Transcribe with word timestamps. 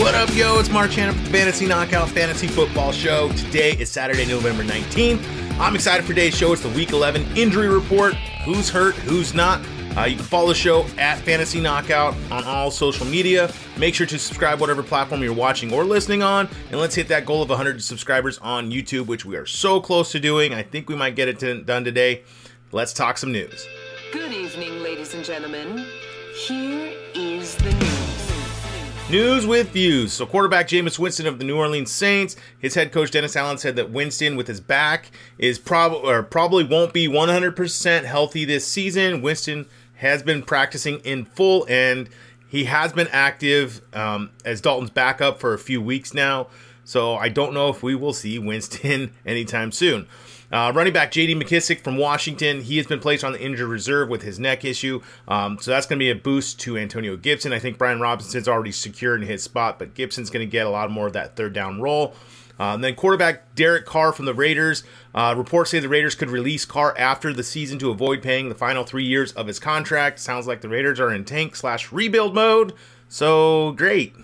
What 0.00 0.14
up, 0.14 0.34
yo? 0.34 0.58
It's 0.58 0.70
Mark 0.70 0.92
Hanna 0.92 1.12
from 1.12 1.24
the 1.24 1.30
Fantasy 1.30 1.66
Knockout 1.66 2.08
Fantasy 2.08 2.46
Football 2.46 2.90
Show. 2.90 3.30
Today 3.32 3.72
is 3.72 3.90
Saturday, 3.90 4.24
November 4.24 4.64
19th. 4.64 5.22
I'm 5.60 5.74
excited 5.74 6.04
for 6.04 6.14
today's 6.14 6.34
show. 6.34 6.54
It's 6.54 6.62
the 6.62 6.70
Week 6.70 6.92
11 6.92 7.36
injury 7.36 7.68
report. 7.68 8.14
Who's 8.46 8.70
hurt, 8.70 8.94
who's 8.94 9.34
not. 9.34 9.60
Uh, 9.94 10.04
you 10.04 10.16
can 10.16 10.24
follow 10.24 10.48
the 10.48 10.54
show 10.54 10.86
at 10.96 11.18
Fantasy 11.18 11.60
Knockout 11.60 12.14
on 12.30 12.44
all 12.44 12.70
social 12.70 13.04
media. 13.04 13.52
Make 13.76 13.94
sure 13.94 14.06
to 14.06 14.18
subscribe 14.18 14.58
whatever 14.58 14.82
platform 14.82 15.22
you're 15.22 15.34
watching 15.34 15.70
or 15.70 15.84
listening 15.84 16.22
on, 16.22 16.48
and 16.70 16.80
let's 16.80 16.94
hit 16.94 17.08
that 17.08 17.26
goal 17.26 17.42
of 17.42 17.50
100 17.50 17.82
subscribers 17.82 18.38
on 18.38 18.70
YouTube, 18.70 19.06
which 19.06 19.26
we 19.26 19.36
are 19.36 19.44
so 19.44 19.82
close 19.82 20.12
to 20.12 20.18
doing. 20.18 20.54
I 20.54 20.62
think 20.62 20.88
we 20.88 20.96
might 20.96 21.14
get 21.14 21.28
it 21.28 21.38
to, 21.40 21.60
done 21.60 21.84
today. 21.84 22.22
Let's 22.72 22.94
talk 22.94 23.18
some 23.18 23.32
news. 23.32 23.66
Good 24.12 24.32
evening, 24.32 24.82
ladies 24.82 25.12
and 25.12 25.22
gentlemen. 25.22 25.84
Here 26.34 26.94
is 27.14 27.54
the 27.56 27.74
news. 27.74 27.89
News 29.10 29.44
with 29.44 29.70
views. 29.70 30.12
So, 30.12 30.24
quarterback 30.24 30.68
Jameis 30.68 30.96
Winston 30.96 31.26
of 31.26 31.40
the 31.40 31.44
New 31.44 31.56
Orleans 31.56 31.90
Saints, 31.90 32.36
his 32.60 32.76
head 32.76 32.92
coach 32.92 33.10
Dennis 33.10 33.34
Allen 33.34 33.58
said 33.58 33.74
that 33.74 33.90
Winston, 33.90 34.36
with 34.36 34.46
his 34.46 34.60
back, 34.60 35.10
is 35.36 35.58
probably 35.58 36.08
or 36.08 36.22
probably 36.22 36.62
won't 36.62 36.92
be 36.92 37.08
100% 37.08 38.04
healthy 38.04 38.44
this 38.44 38.64
season. 38.64 39.20
Winston 39.20 39.66
has 39.96 40.22
been 40.22 40.44
practicing 40.44 41.00
in 41.00 41.24
full, 41.24 41.66
and 41.68 42.08
he 42.46 42.66
has 42.66 42.92
been 42.92 43.08
active 43.08 43.80
um, 43.92 44.30
as 44.44 44.60
Dalton's 44.60 44.90
backup 44.90 45.40
for 45.40 45.54
a 45.54 45.58
few 45.58 45.82
weeks 45.82 46.14
now. 46.14 46.46
So, 46.84 47.16
I 47.16 47.30
don't 47.30 47.52
know 47.52 47.68
if 47.68 47.82
we 47.82 47.96
will 47.96 48.12
see 48.12 48.38
Winston 48.38 49.10
anytime 49.26 49.72
soon. 49.72 50.06
Uh, 50.52 50.72
running 50.74 50.92
back 50.92 51.12
J.D. 51.12 51.36
McKissic 51.36 51.80
from 51.80 51.96
Washington, 51.96 52.60
he 52.62 52.76
has 52.78 52.86
been 52.86 52.98
placed 52.98 53.22
on 53.22 53.32
the 53.32 53.40
injured 53.40 53.68
reserve 53.68 54.08
with 54.08 54.22
his 54.22 54.40
neck 54.40 54.64
issue, 54.64 55.00
um, 55.28 55.58
so 55.60 55.70
that's 55.70 55.86
going 55.86 55.98
to 55.98 56.04
be 56.04 56.10
a 56.10 56.14
boost 56.14 56.58
to 56.60 56.76
Antonio 56.76 57.16
Gibson. 57.16 57.52
I 57.52 57.60
think 57.60 57.78
Brian 57.78 58.00
Robinson's 58.00 58.48
already 58.48 58.72
secured 58.72 59.22
in 59.22 59.28
his 59.28 59.44
spot, 59.44 59.78
but 59.78 59.94
Gibson's 59.94 60.28
going 60.28 60.44
to 60.44 60.50
get 60.50 60.66
a 60.66 60.70
lot 60.70 60.90
more 60.90 61.06
of 61.06 61.12
that 61.12 61.36
third 61.36 61.52
down 61.52 61.80
role. 61.80 62.14
Uh, 62.58 62.76
then 62.76 62.94
quarterback 62.94 63.54
Derek 63.54 63.86
Carr 63.86 64.12
from 64.12 64.26
the 64.26 64.34
Raiders. 64.34 64.82
Uh, 65.14 65.34
reports 65.34 65.70
say 65.70 65.78
the 65.78 65.88
Raiders 65.88 66.14
could 66.14 66.28
release 66.28 66.66
Carr 66.66 66.94
after 66.98 67.32
the 67.32 67.42
season 67.42 67.78
to 67.78 67.90
avoid 67.90 68.20
paying 68.20 68.50
the 68.50 68.54
final 68.54 68.84
three 68.84 69.06
years 69.06 69.32
of 69.32 69.46
his 69.46 69.58
contract. 69.58 70.18
Sounds 70.18 70.46
like 70.46 70.60
the 70.60 70.68
Raiders 70.68 71.00
are 71.00 71.10
in 71.10 71.24
tank 71.24 71.56
slash 71.56 71.90
rebuild 71.90 72.34
mode. 72.34 72.74
So 73.08 73.72
great. 73.72 74.14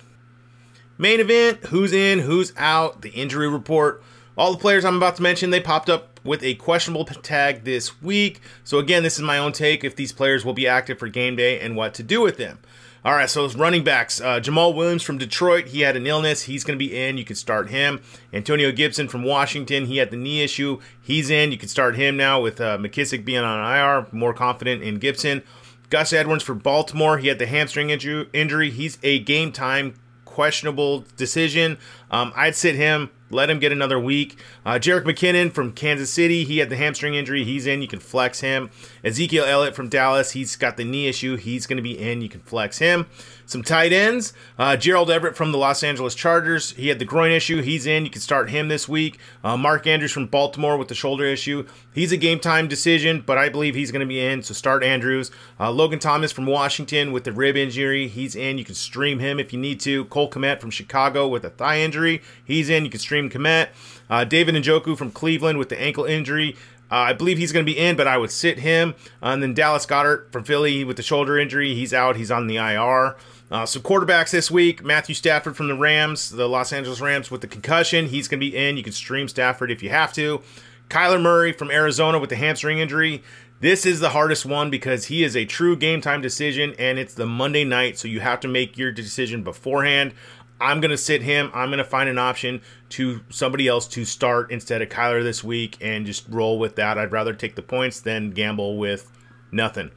Main 0.99 1.21
event: 1.21 1.65
Who's 1.67 1.95
in? 1.95 2.19
Who's 2.19 2.53
out? 2.59 3.01
The 3.01 3.09
injury 3.11 3.49
report. 3.49 4.03
All 4.37 4.53
the 4.53 4.59
players 4.59 4.85
I'm 4.85 4.99
about 4.99 5.17
to 5.17 5.23
mention, 5.23 5.49
they 5.49 5.61
popped 5.61 5.89
up 5.89 6.16
with 6.27 6.43
a 6.43 6.55
questionable 6.55 7.05
tag 7.05 7.65
this 7.65 8.03
week. 8.03 8.41
So 8.65 8.79
again, 8.79 9.03
this 9.03 9.17
is 9.17 9.23
my 9.23 9.39
own 9.39 9.53
take 9.53 9.85
if 9.85 9.97
these 9.97 10.13
players 10.13 10.45
will 10.45 10.55
be 10.55 10.67
active 10.67 10.99
for 10.99 11.09
game 11.09 11.37
day 11.37 11.61
and 11.61 11.77
what 11.77 11.95
to 11.95 12.03
do 12.03 12.21
with 12.21 12.37
them. 12.37 12.59
All 13.05 13.13
right, 13.13 13.31
so 13.31 13.49
running 13.51 13.85
backs. 13.85 14.21
Uh, 14.21 14.41
Jamaal 14.41 14.75
Williams 14.75 15.05
from 15.05 15.17
Detroit, 15.17 15.69
he 15.69 15.83
had 15.83 15.97
an 15.97 16.09
illness. 16.09 16.43
He's 16.43 16.65
going 16.65 16.77
to 16.77 16.85
be 16.85 16.97
in. 16.97 17.19
You 17.19 17.25
can 17.25 17.37
start 17.37 17.71
him. 17.71 18.01
Antonio 18.33 18.73
Gibson 18.73 19.07
from 19.07 19.23
Washington, 19.23 19.87
he 19.87 19.99
had 19.99 20.11
the 20.11 20.17
knee 20.17 20.43
issue. 20.43 20.81
He's 21.01 21.31
in. 21.31 21.53
You 21.53 21.59
can 21.59 21.69
start 21.69 21.95
him 21.95 22.17
now 22.17 22.41
with 22.41 22.61
uh, 22.61 22.79
McKissic 22.79 23.25
being 23.25 23.45
on 23.45 23.77
IR. 23.77 24.09
More 24.11 24.35
confident 24.35 24.83
in 24.83 24.99
Gibson. 24.99 25.45
Gus 25.89 26.13
Edwards 26.13 26.43
for 26.43 26.55
Baltimore, 26.55 27.19
he 27.19 27.29
had 27.29 27.39
the 27.39 27.47
hamstring 27.47 27.91
injury. 27.91 28.71
He's 28.71 28.99
a 29.05 29.21
game 29.21 29.53
time 29.53 29.95
questionable 30.25 31.05
decision. 31.17 31.79
Um, 32.11 32.33
I'd 32.35 32.57
sit 32.57 32.75
him 32.75 33.11
let 33.31 33.51
him 33.51 33.59
get 33.59 33.73
another 33.73 33.99
week. 33.99 34.39
Uh, 34.65 34.75
Jerick 34.75 35.05
McKinnon 35.05 35.53
from 35.53 35.73
Kansas 35.73 36.11
City, 36.11 36.45
he 36.45 36.59
had 36.59 36.71
the 36.71 36.77
hamstring 36.77 37.15
injury. 37.15 37.45
He's 37.45 37.67
in. 37.67 37.83
You 37.83 37.89
can 37.89 38.01
flex 38.01 38.41
him. 38.41 38.71
Ezekiel 39.03 39.45
Elliott 39.45 39.75
from 39.75 39.89
Dallas, 39.89 40.33
he's 40.33 40.57
got 40.57 40.77
the 40.77 40.85
knee 40.85 41.09
issue. 41.09 41.37
He's 41.37 41.67
going 41.67 41.77
to 41.77 41.83
be 41.83 41.99
in. 41.99 42.23
You 42.23 42.29
can 42.29 42.41
flex 42.41 42.79
him. 42.79 43.07
Some 43.49 43.63
tight 43.63 43.93
ends. 43.93 44.33
Uh, 44.59 44.77
Gerald 44.77 45.09
Everett 45.09 45.37
from 45.37 45.53
the 45.53 45.59
Los 45.59 45.85
Angeles 45.85 46.17
Chargers, 46.17 46.73
he 46.73 46.89
had 46.89 46.99
the 46.99 47.05
groin 47.05 47.31
issue. 47.31 47.63
He's 47.63 47.87
in. 47.87 48.05
You 48.05 48.11
can 48.11 48.21
start 48.21 48.51
him 48.51 48.67
this 48.67 48.89
week. 48.89 49.19
Uh, 49.45 49.57
Mark 49.57 49.87
Andrews 49.87 50.11
from 50.11 50.27
Baltimore 50.27 50.77
with 50.77 50.89
the 50.89 50.97
shoulder 50.97 51.25
issue. 51.25 51.65
He's 51.95 52.11
a 52.11 52.17
game 52.17 52.41
time 52.41 52.67
decision, 52.67 53.23
but 53.25 53.39
I 53.39 53.49
believe 53.49 53.77
he's 53.77 53.93
going 53.93 54.01
to 54.01 54.07
be 54.07 54.21
in. 54.21 54.43
So 54.43 54.53
start 54.53 54.83
Andrews. 54.83 55.31
Uh, 55.61 55.71
Logan 55.71 56.01
Thomas 56.01 56.33
from 56.33 56.47
Washington 56.47 57.13
with 57.13 57.23
the 57.23 57.33
rib 57.33 57.57
injury. 57.57 58.09
He's 58.09 58.35
in. 58.35 58.59
You 58.59 58.65
can 58.65 58.75
stream 58.75 59.21
him 59.21 59.39
if 59.39 59.53
you 59.53 59.61
need 59.61 59.79
to. 59.81 60.07
Cole 60.07 60.29
Kmet 60.29 60.61
from 60.61 60.71
Chicago 60.71 61.29
with 61.29 61.45
a 61.45 61.51
thigh 61.51 61.79
injury. 61.79 62.23
He's 62.45 62.69
in. 62.69 62.85
You 62.85 62.91
can 62.91 62.99
stream 62.99 63.16
Kmet. 63.25 63.69
Uh, 64.09 64.25
David 64.25 64.55
Njoku 64.55 64.97
from 64.97 65.11
Cleveland 65.11 65.59
with 65.59 65.69
the 65.69 65.81
ankle 65.81 66.05
injury. 66.05 66.57
Uh, 66.91 66.95
I 66.95 67.13
believe 67.15 67.39
he's 67.39 67.53
going 67.53 67.67
to 67.67 67.73
be 67.73 67.79
in, 67.79 67.97
but 67.97 68.07
I 68.07 68.17
would 68.17 68.31
sit 68.31 68.61
him. 68.61 68.95
Uh, 69.23 69.29
and 69.29 69.43
then 69.43 69.55
Dallas 69.55 69.87
Goedert 69.87 70.31
from 70.31 70.45
Philly 70.45 70.85
with 70.85 70.97
the 70.97 71.03
shoulder 71.03 71.39
injury. 71.39 71.75
He's 71.75 71.93
out. 71.93 72.17
He's 72.17 72.31
on 72.31 72.47
the 72.47 72.57
IR. 72.57 73.17
Uh, 73.51 73.67
so 73.67 73.81
quarterbacks 73.81 74.31
this 74.31 74.51
week: 74.51 74.85
Matthew 74.85 75.15
Stafford 75.15 75.57
from 75.57 75.69
the 75.69 75.75
Rams, 75.75 76.31
the 76.31 76.49
Los 76.49 76.73
Angeles 76.73 77.01
Rams 77.01 77.31
with 77.31 77.41
the 77.41 77.47
concussion. 77.47 78.07
He's 78.07 78.29
going 78.29 78.41
to 78.41 78.47
be 78.47 78.57
in. 78.57 78.77
You 78.77 78.83
can 78.83 78.93
stream 78.93 79.29
Stafford 79.29 79.71
if 79.71 79.83
you 79.83 79.91
have 79.91 80.13
to. 80.15 80.43
Kyler 80.89 81.21
Murray 81.21 81.53
from 81.53 81.71
Arizona 81.71 82.19
with 82.19 82.31
the 82.31 82.37
hamstring 82.37 82.79
injury. 82.79 83.23
This 83.59 83.87
is 83.87 84.01
the 84.01 84.11
hardest 84.11 84.45
one 84.45 84.69
because 84.69 85.07
he 85.07 85.25
is 85.25 85.35
a 85.35 85.47
true 85.47 85.77
game 85.77 86.01
time 86.01 86.21
decision, 86.21 86.75
and 86.79 86.99
it's 86.99 87.15
the 87.15 87.27
Monday 87.27 87.65
night, 87.65 87.99
so 87.99 88.07
you 88.07 88.21
have 88.21 88.41
to 88.41 88.49
make 88.49 88.77
your 88.77 88.93
decision 88.93 89.43
beforehand. 89.43 90.13
I'm 90.61 90.81
going 90.81 90.91
to 90.91 90.97
sit 90.97 91.23
him. 91.23 91.51
I'm 91.53 91.69
going 91.69 91.79
to 91.79 91.85
find 91.85 92.09
an 92.09 92.19
option 92.19 92.63
to 92.91 93.21
somebody 93.29 93.69
else 93.69 93.87
to 93.89 94.05
start 94.05 94.51
instead 94.51 94.83
of 94.83 94.89
Kyler 94.89 95.23
this 95.23 95.45
week 95.45 95.77
and 95.81 96.07
just 96.07 96.27
roll 96.29 96.59
with 96.59 96.77
that. 96.77 96.99
I'd 96.99 97.13
rather 97.13 97.35
take 97.35 97.57
the 97.57 97.63
points 97.63 98.01
than 98.01 98.31
gamble 98.31 98.79
with 98.79 99.11
nothing. 99.53 99.91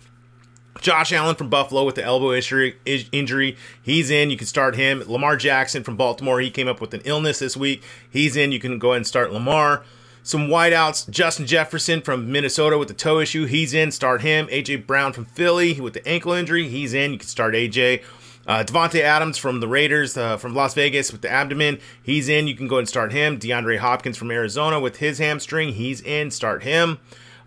Josh 0.81 1.11
Allen 1.11 1.35
from 1.35 1.49
Buffalo 1.49 1.83
with 1.83 1.95
the 1.95 2.03
elbow 2.03 2.33
injury. 2.33 3.57
He's 3.81 4.09
in. 4.09 4.29
You 4.29 4.37
can 4.37 4.47
start 4.47 4.75
him. 4.75 5.03
Lamar 5.07 5.35
Jackson 5.35 5.83
from 5.83 5.97
Baltimore. 5.97 6.39
He 6.39 6.49
came 6.49 6.67
up 6.69 6.79
with 6.79 6.93
an 6.93 7.01
illness 7.03 7.39
this 7.39 7.57
week. 7.57 7.83
He's 8.09 8.37
in. 8.37 8.51
You 8.51 8.59
can 8.59 8.79
go 8.79 8.89
ahead 8.89 8.97
and 8.97 9.07
start 9.07 9.33
Lamar. 9.33 9.83
Some 10.23 10.47
wideouts. 10.47 11.09
Justin 11.09 11.47
Jefferson 11.47 12.01
from 12.01 12.31
Minnesota 12.31 12.77
with 12.77 12.87
the 12.87 12.93
toe 12.93 13.19
issue. 13.19 13.45
He's 13.45 13.73
in. 13.73 13.91
Start 13.91 14.21
him. 14.21 14.47
AJ 14.47 14.87
Brown 14.87 15.11
from 15.11 15.25
Philly 15.25 15.81
with 15.81 15.93
the 15.93 16.07
ankle 16.07 16.31
injury. 16.31 16.69
He's 16.69 16.93
in. 16.93 17.11
You 17.13 17.17
can 17.19 17.27
start 17.27 17.55
AJ. 17.55 18.03
Uh, 18.49 18.63
Davante 18.63 19.01
Adams 19.01 19.37
from 19.37 19.59
the 19.59 19.67
Raiders 19.67 20.17
uh, 20.17 20.35
from 20.35 20.55
Las 20.55 20.73
Vegas 20.73 21.11
with 21.11 21.21
the 21.21 21.29
abdomen. 21.29 21.77
He's 22.01 22.27
in. 22.27 22.47
You 22.47 22.55
can 22.55 22.67
go 22.67 22.79
and 22.79 22.89
start 22.89 23.11
him. 23.11 23.39
DeAndre 23.39 23.77
Hopkins 23.77 24.17
from 24.17 24.31
Arizona 24.31 24.79
with 24.79 24.97
his 24.97 25.19
hamstring. 25.19 25.73
He's 25.73 26.01
in. 26.01 26.31
Start 26.31 26.63
him. 26.63 26.97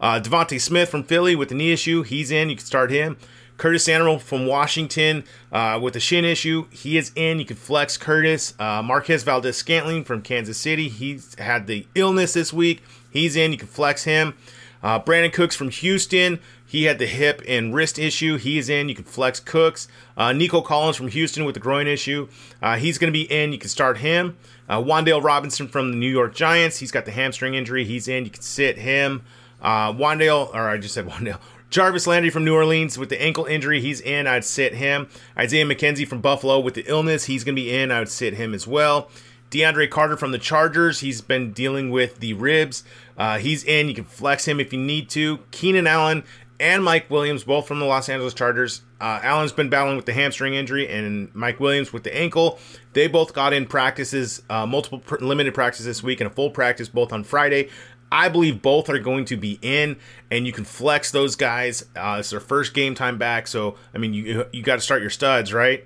Uh, 0.00 0.20
DeVonta 0.20 0.60
Smith 0.60 0.90
from 0.90 1.02
Philly 1.02 1.34
with 1.34 1.48
the 1.48 1.56
knee 1.56 1.72
issue. 1.72 2.04
He's 2.04 2.30
in. 2.30 2.50
You 2.50 2.56
can 2.56 2.64
start 2.64 2.92
him. 2.92 3.16
Curtis 3.58 3.84
Samuel 3.84 4.20
from 4.20 4.46
Washington 4.46 5.24
uh, 5.50 5.80
with 5.82 5.94
the 5.94 6.00
shin 6.00 6.24
issue. 6.24 6.68
He 6.70 6.96
is 6.96 7.10
in. 7.16 7.40
You 7.40 7.46
can 7.46 7.56
flex 7.56 7.96
Curtis. 7.96 8.54
Uh, 8.60 8.80
Marquez 8.80 9.24
Valdes 9.24 9.56
Scantling 9.56 10.04
from 10.04 10.22
Kansas 10.22 10.56
City. 10.56 10.88
He's 10.88 11.34
had 11.34 11.66
the 11.66 11.84
illness 11.96 12.34
this 12.34 12.52
week. 12.52 12.80
He's 13.10 13.34
in. 13.34 13.50
You 13.50 13.58
can 13.58 13.66
flex 13.66 14.04
him. 14.04 14.34
Uh, 14.82 15.00
Brandin 15.00 15.32
Cooks 15.32 15.54
from 15.54 15.70
Houston. 15.70 16.40
He 16.66 16.84
had 16.84 16.98
the 16.98 17.06
hip 17.06 17.42
and 17.46 17.74
wrist 17.74 17.98
issue. 17.98 18.36
He 18.36 18.58
is 18.58 18.68
in. 18.68 18.88
You 18.88 18.94
can 18.94 19.04
flex 19.04 19.40
Cooks. 19.40 19.88
Uh, 20.16 20.32
Nico 20.32 20.60
Collins 20.62 20.96
from 20.96 21.08
Houston 21.08 21.44
with 21.44 21.54
the 21.54 21.60
groin 21.60 21.86
issue. 21.86 22.28
Uh, 22.62 22.76
he's 22.76 22.98
going 22.98 23.12
to 23.12 23.18
be 23.18 23.30
in. 23.30 23.52
You 23.52 23.58
can 23.58 23.68
start 23.68 23.98
him. 23.98 24.36
Uh, 24.68 24.82
Wan'Dale 24.82 25.22
Robinson 25.22 25.68
from 25.68 25.90
the 25.90 25.96
New 25.96 26.08
York 26.10 26.34
Giants. 26.34 26.78
He's 26.78 26.90
got 26.90 27.04
the 27.04 27.10
hamstring 27.10 27.54
injury. 27.54 27.84
He's 27.84 28.08
in. 28.08 28.24
You 28.24 28.30
can 28.30 28.42
sit 28.42 28.78
him. 28.78 29.22
Uh, 29.60 29.92
Wan'Dale, 29.92 30.54
or 30.54 30.68
I 30.68 30.78
just 30.78 30.94
said 30.94 31.06
Wan'Dale. 31.08 31.38
Jarvis 31.68 32.06
Landry 32.06 32.28
from 32.28 32.44
New 32.44 32.54
Orleans 32.54 32.98
with 32.98 33.08
the 33.08 33.20
ankle 33.20 33.46
injury. 33.46 33.80
He's 33.80 34.00
in. 34.00 34.26
I'd 34.26 34.44
sit 34.44 34.74
him. 34.74 35.08
Isaiah 35.38 35.64
McKenzie 35.64 36.06
from 36.06 36.20
Buffalo 36.20 36.60
with 36.60 36.74
the 36.74 36.84
illness. 36.86 37.24
He's 37.24 37.44
going 37.44 37.56
to 37.56 37.62
be 37.62 37.74
in. 37.74 37.90
I 37.90 38.00
would 38.00 38.10
sit 38.10 38.34
him 38.34 38.52
as 38.52 38.66
well. 38.66 39.10
DeAndre 39.52 39.88
Carter 39.88 40.16
from 40.16 40.32
the 40.32 40.38
Chargers. 40.38 41.00
He's 41.00 41.20
been 41.20 41.52
dealing 41.52 41.90
with 41.90 42.20
the 42.20 42.32
ribs. 42.32 42.82
Uh, 43.16 43.38
he's 43.38 43.62
in. 43.62 43.88
You 43.88 43.94
can 43.94 44.04
flex 44.04 44.48
him 44.48 44.58
if 44.58 44.72
you 44.72 44.80
need 44.80 45.10
to. 45.10 45.38
Keenan 45.50 45.86
Allen 45.86 46.24
and 46.58 46.82
Mike 46.82 47.10
Williams, 47.10 47.44
both 47.44 47.68
from 47.68 47.78
the 47.78 47.84
Los 47.84 48.08
Angeles 48.08 48.32
Chargers. 48.32 48.80
Uh, 48.98 49.20
Allen's 49.22 49.52
been 49.52 49.68
battling 49.68 49.96
with 49.96 50.06
the 50.06 50.12
hamstring 50.12 50.54
injury, 50.54 50.88
and 50.88 51.34
Mike 51.34 51.60
Williams 51.60 51.92
with 51.92 52.02
the 52.02 52.16
ankle. 52.16 52.58
They 52.94 53.08
both 53.08 53.34
got 53.34 53.52
in 53.52 53.66
practices, 53.66 54.42
uh, 54.48 54.64
multiple 54.64 55.00
pr- 55.00 55.16
limited 55.16 55.52
practices 55.54 55.84
this 55.84 56.02
week, 56.02 56.20
and 56.20 56.30
a 56.30 56.32
full 56.32 56.50
practice 56.50 56.88
both 56.88 57.12
on 57.12 57.22
Friday. 57.22 57.68
I 58.10 58.28
believe 58.28 58.62
both 58.62 58.88
are 58.88 58.98
going 58.98 59.24
to 59.26 59.36
be 59.36 59.58
in, 59.60 59.96
and 60.30 60.46
you 60.46 60.52
can 60.52 60.64
flex 60.64 61.10
those 61.10 61.34
guys. 61.36 61.84
Uh, 61.96 62.18
it's 62.20 62.30
their 62.30 62.40
first 62.40 62.74
game 62.74 62.94
time 62.94 63.18
back, 63.18 63.48
so 63.48 63.76
I 63.94 63.98
mean, 63.98 64.14
you 64.14 64.46
you 64.52 64.62
got 64.62 64.76
to 64.76 64.80
start 64.82 65.00
your 65.02 65.10
studs, 65.10 65.52
right? 65.52 65.84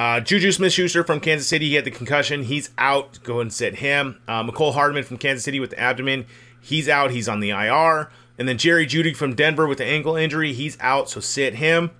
Uh, 0.00 0.18
Juju 0.18 0.50
Smith 0.50 0.72
Schuster 0.72 1.04
from 1.04 1.20
Kansas 1.20 1.46
City, 1.46 1.68
he 1.68 1.74
had 1.74 1.84
the 1.84 1.90
concussion. 1.90 2.44
He's 2.44 2.70
out. 2.78 3.22
Go 3.22 3.34
ahead 3.34 3.42
and 3.42 3.52
sit 3.52 3.74
him. 3.74 4.18
Uh, 4.26 4.42
Mecole 4.42 4.72
Hardman 4.72 5.04
from 5.04 5.18
Kansas 5.18 5.44
City 5.44 5.60
with 5.60 5.68
the 5.68 5.78
abdomen. 5.78 6.24
He's 6.58 6.88
out. 6.88 7.10
He's 7.10 7.28
on 7.28 7.40
the 7.40 7.50
IR. 7.50 8.10
And 8.38 8.48
then 8.48 8.56
Jerry 8.56 8.86
Jeudy 8.86 9.14
from 9.14 9.34
Denver 9.34 9.66
with 9.66 9.76
the 9.76 9.84
ankle 9.84 10.16
injury, 10.16 10.54
he's 10.54 10.78
out, 10.80 11.10
so 11.10 11.20
sit 11.20 11.56
him. 11.56 11.90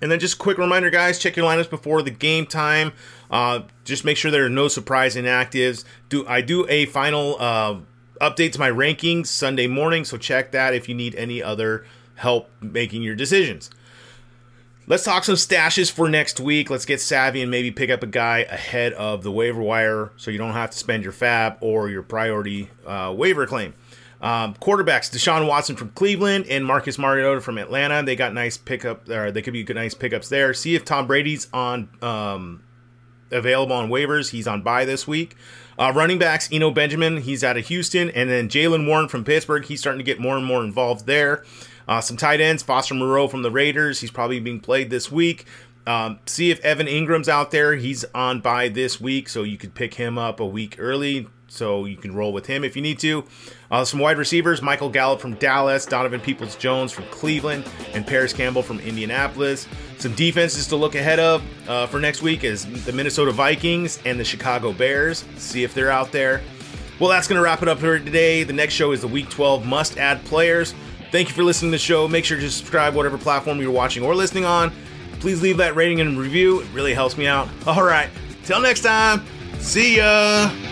And 0.00 0.10
then 0.10 0.20
just 0.20 0.38
quick 0.38 0.56
reminder, 0.56 0.88
guys, 0.88 1.18
check 1.18 1.36
your 1.36 1.44
lineups 1.44 1.68
before 1.68 2.00
the 2.00 2.10
game 2.10 2.46
time. 2.46 2.94
Uh, 3.30 3.64
just 3.84 4.06
make 4.06 4.16
sure 4.16 4.30
there 4.30 4.46
are 4.46 4.48
no 4.48 4.68
surprise 4.68 5.14
inactives. 5.14 5.84
Do 6.08 6.26
I 6.26 6.40
do 6.40 6.66
a 6.70 6.86
final 6.86 7.36
uh, 7.38 7.76
update 8.22 8.52
to 8.52 8.58
my 8.58 8.70
rankings 8.70 9.26
Sunday 9.26 9.66
morning, 9.66 10.06
so 10.06 10.16
check 10.16 10.50
that 10.52 10.72
if 10.72 10.88
you 10.88 10.94
need 10.94 11.14
any 11.16 11.42
other 11.42 11.84
help 12.14 12.48
making 12.62 13.02
your 13.02 13.14
decisions. 13.14 13.68
Let's 14.88 15.04
talk 15.04 15.22
some 15.22 15.36
stashes 15.36 15.92
for 15.92 16.08
next 16.08 16.40
week. 16.40 16.68
Let's 16.68 16.84
get 16.84 17.00
savvy 17.00 17.40
and 17.40 17.50
maybe 17.50 17.70
pick 17.70 17.88
up 17.88 18.02
a 18.02 18.06
guy 18.06 18.40
ahead 18.40 18.92
of 18.94 19.22
the 19.22 19.30
waiver 19.30 19.62
wire 19.62 20.10
so 20.16 20.30
you 20.32 20.38
don't 20.38 20.54
have 20.54 20.70
to 20.70 20.78
spend 20.78 21.04
your 21.04 21.12
FAAB 21.12 21.58
or 21.60 21.88
your 21.88 22.02
priority 22.02 22.68
uh, 22.84 23.14
waiver 23.16 23.46
claim. 23.46 23.74
Um, 24.20 24.54
quarterbacks: 24.54 25.10
Deshaun 25.10 25.46
Watson 25.46 25.76
from 25.76 25.90
Cleveland 25.90 26.46
and 26.48 26.64
Marcus 26.66 26.98
Mariota 26.98 27.40
from 27.40 27.58
Atlanta. 27.58 28.02
They 28.02 28.16
got 28.16 28.34
nice 28.34 28.56
pickup. 28.56 29.06
They 29.06 29.42
could 29.42 29.52
be 29.52 29.62
good, 29.62 29.76
nice 29.76 29.94
pickups 29.94 30.28
there. 30.28 30.52
See 30.52 30.74
if 30.74 30.84
Tom 30.84 31.06
Brady's 31.06 31.48
on 31.52 31.88
um, 32.02 32.64
available 33.30 33.76
on 33.76 33.88
waivers. 33.88 34.30
He's 34.30 34.48
on 34.48 34.62
bye 34.62 34.84
this 34.84 35.06
week. 35.06 35.36
Uh, 35.78 35.92
running 35.94 36.18
backs: 36.18 36.48
Eno 36.52 36.72
Benjamin. 36.72 37.18
He's 37.18 37.42
out 37.42 37.56
of 37.56 37.66
Houston, 37.66 38.10
and 38.10 38.30
then 38.30 38.48
Jaylen 38.48 38.86
Warren 38.86 39.08
from 39.08 39.24
Pittsburgh. 39.24 39.64
He's 39.64 39.80
starting 39.80 39.98
to 39.98 40.04
get 40.04 40.20
more 40.20 40.36
and 40.36 40.46
more 40.46 40.62
involved 40.64 41.06
there. 41.06 41.44
Uh, 41.86 42.00
some 42.00 42.16
tight 42.16 42.40
ends: 42.40 42.62
Foster 42.62 42.94
Moreau 42.94 43.28
from 43.28 43.42
the 43.42 43.50
Raiders. 43.50 44.00
He's 44.00 44.10
probably 44.10 44.40
being 44.40 44.60
played 44.60 44.90
this 44.90 45.10
week. 45.10 45.46
Um, 45.86 46.20
see 46.26 46.50
if 46.50 46.60
Evan 46.60 46.86
Engram's 46.86 47.28
out 47.28 47.50
there. 47.50 47.74
He's 47.74 48.04
on 48.14 48.40
by 48.40 48.68
this 48.68 49.00
week, 49.00 49.28
so 49.28 49.42
you 49.42 49.58
could 49.58 49.74
pick 49.74 49.94
him 49.94 50.16
up 50.16 50.38
a 50.40 50.46
week 50.46 50.76
early 50.78 51.26
so 51.52 51.84
you 51.84 51.96
can 51.96 52.14
roll 52.14 52.32
with 52.32 52.46
him 52.46 52.64
if 52.64 52.76
you 52.76 52.82
need 52.82 52.98
to. 53.00 53.24
Uh, 53.70 53.84
some 53.84 54.00
wide 54.00 54.16
receivers 54.16 54.62
Michael 54.62 54.88
Gallup 54.88 55.20
from 55.20 55.34
Dallas, 55.34 55.84
Donovan 55.84 56.20
Peoples 56.20 56.56
Jones 56.56 56.92
from 56.92 57.04
Cleveland, 57.06 57.64
and 57.92 58.06
Parris 58.06 58.32
Campbell 58.32 58.62
from 58.62 58.80
Indianapolis. 58.80 59.68
Some 59.98 60.14
defenses 60.14 60.66
to 60.68 60.76
look 60.76 60.94
ahead 60.94 61.18
of 61.18 61.42
uh, 61.68 61.86
for 61.86 62.00
next 62.00 62.22
week 62.22 62.42
is 62.42 62.84
the 62.84 62.92
Minnesota 62.92 63.32
Vikings 63.32 64.00
and 64.04 64.18
the 64.18 64.24
Chicago 64.24 64.72
Bears. 64.72 65.24
See 65.36 65.62
if 65.62 65.74
they're 65.74 65.90
out 65.90 66.10
there. 66.10 66.40
Well, 66.98 67.10
that's 67.10 67.26
going 67.26 67.38
to 67.38 67.42
wrap 67.42 67.62
it 67.62 67.68
up 67.68 67.78
for 67.78 67.98
today. 67.98 68.44
The 68.44 68.52
next 68.52 68.74
show 68.74 68.92
is 68.92 69.00
the 69.00 69.08
Week 69.08 69.28
12 69.28 69.66
must 69.66 69.98
add 69.98 70.24
players. 70.24 70.74
Thank 71.12 71.28
you 71.28 71.34
for 71.34 71.44
listening 71.44 71.70
to 71.70 71.74
the 71.74 71.78
show. 71.78 72.08
Make 72.08 72.24
sure 72.24 72.40
to 72.40 72.50
subscribe 72.50 72.94
whatever 72.94 73.18
platform 73.18 73.60
you're 73.60 73.70
watching 73.70 74.02
or 74.02 74.14
listening 74.14 74.46
on. 74.46 74.72
Please 75.20 75.42
leave 75.42 75.58
that 75.58 75.76
rating 75.76 76.00
and 76.00 76.18
review. 76.18 76.60
It 76.62 76.66
really 76.72 76.94
helps 76.94 77.18
me 77.18 77.26
out. 77.26 77.48
All 77.66 77.84
right. 77.84 78.08
Till 78.44 78.62
next 78.62 78.80
time. 78.80 79.22
See 79.60 79.98
ya. 79.98 80.71